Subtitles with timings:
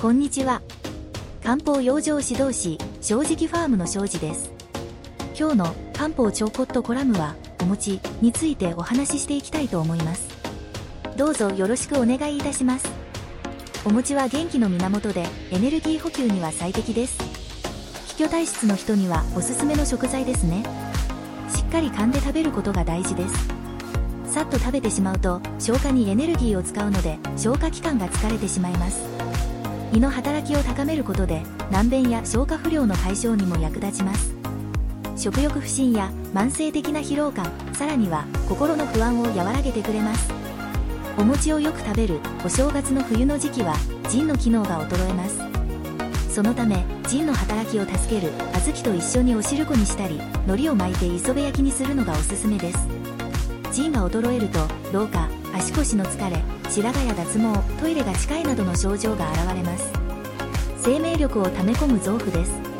[0.00, 0.62] こんにちは。
[1.42, 4.52] 漢方養生指導士、正直ファームの庄司です。
[5.36, 10.28] 今日の漢方超コットコラムは、お餅についてお話ししていきたいと思います。
[11.16, 12.88] どうぞよろしくお願いいたします。
[13.84, 17.18] お餅は元気の源で、エネルギー補給には最適です。
[18.06, 20.62] 気虚体質の人にはおすすめの食材ですね。
[21.52, 23.58] しっかり噛んで食べることが大事です。
[24.28, 29.02] さっと食べてしまうと消化にエネルギーを使うので消化器官が疲れてしまいます
[29.92, 34.34] 胃の働きを高めることで難便や消化不良の解消にも役立ちます。
[35.16, 40.30] 食欲不振や慢性的な疲労感さらには心の不安を和らげてくれます。
[41.18, 43.74] お餅をよく食べるお正月の冬の時期は
[44.08, 45.40] 腎の機能が衰えます。
[46.32, 52.78] そのため腎の働きを助ける小豆と一緒にお汁粉にしたり海苔を巻いて磯辺焼きにするのがおすすめです。
[53.72, 54.60] 腎が衰えると
[54.92, 59.90] 老化足腰の疲れ白髪や脱毛トイレが近いなどの症状が現れます。
[60.78, 62.77] 生命力を溜め込む臓腑です。